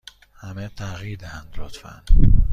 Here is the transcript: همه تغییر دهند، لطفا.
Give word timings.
همه 0.39 0.69
تغییر 0.69 1.19
دهند، 1.19 1.53
لطفا. 1.57 2.03